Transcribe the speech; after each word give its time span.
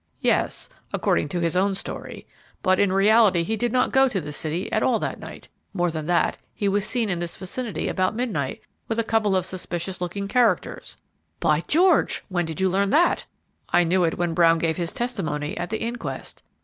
"Yes, 0.21 0.67
according 0.91 1.29
to 1.29 1.41
his 1.41 1.55
own 1.55 1.75
story, 1.75 2.25
but 2.63 2.79
in 2.79 2.91
reality 2.91 3.43
he 3.43 3.55
did 3.55 3.71
not 3.71 3.91
go 3.91 4.07
to 4.07 4.19
the 4.19 4.31
city 4.31 4.71
at 4.71 4.81
all 4.81 4.97
that 4.97 5.19
night. 5.19 5.47
More 5.75 5.91
than 5.91 6.07
that, 6.07 6.39
he 6.55 6.67
was 6.67 6.87
seen 6.87 7.07
in 7.07 7.19
this 7.19 7.37
vicinity 7.37 7.87
about 7.87 8.15
midnight 8.15 8.61
with 8.87 8.97
a 8.97 9.03
couple 9.03 9.35
of 9.35 9.45
suspicious 9.45 10.01
looking 10.01 10.27
characters." 10.27 10.97
"By 11.39 11.61
George! 11.67 12.23
when 12.29 12.45
did 12.45 12.59
you 12.59 12.67
learn 12.67 12.89
that?" 12.89 13.25
"I 13.69 13.83
knew 13.83 14.03
it 14.03 14.17
when 14.17 14.33
Brown 14.33 14.57
gave 14.57 14.77
his 14.77 14.91
testimony 14.91 15.55
at 15.55 15.69
the 15.69 15.79
inquest." 15.79 16.41